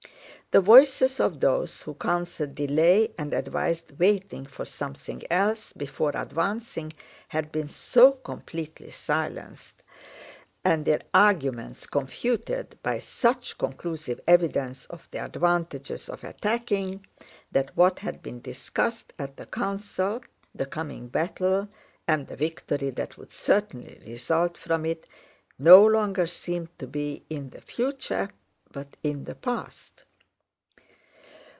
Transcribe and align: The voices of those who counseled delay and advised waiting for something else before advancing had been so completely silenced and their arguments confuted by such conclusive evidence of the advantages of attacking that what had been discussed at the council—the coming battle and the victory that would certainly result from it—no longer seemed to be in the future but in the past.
The 0.53 0.59
voices 0.59 1.21
of 1.21 1.39
those 1.39 1.83
who 1.83 1.93
counseled 1.93 2.55
delay 2.55 3.13
and 3.17 3.33
advised 3.33 3.97
waiting 3.97 4.45
for 4.45 4.65
something 4.65 5.23
else 5.31 5.71
before 5.71 6.11
advancing 6.13 6.91
had 7.29 7.53
been 7.53 7.69
so 7.69 8.11
completely 8.11 8.91
silenced 8.91 9.81
and 10.65 10.83
their 10.83 11.03
arguments 11.13 11.87
confuted 11.87 12.77
by 12.83 12.99
such 12.99 13.57
conclusive 13.57 14.19
evidence 14.27 14.87
of 14.87 15.07
the 15.11 15.23
advantages 15.23 16.09
of 16.09 16.21
attacking 16.25 17.05
that 17.53 17.71
what 17.77 17.99
had 17.99 18.21
been 18.21 18.41
discussed 18.41 19.13
at 19.17 19.37
the 19.37 19.45
council—the 19.45 20.65
coming 20.65 21.07
battle 21.07 21.69
and 22.09 22.27
the 22.27 22.35
victory 22.35 22.89
that 22.89 23.17
would 23.17 23.31
certainly 23.31 24.01
result 24.05 24.57
from 24.57 24.85
it—no 24.85 25.85
longer 25.85 26.25
seemed 26.25 26.77
to 26.77 26.87
be 26.87 27.23
in 27.29 27.51
the 27.51 27.61
future 27.61 28.31
but 28.73 28.97
in 29.01 29.23
the 29.23 29.35
past. 29.35 30.03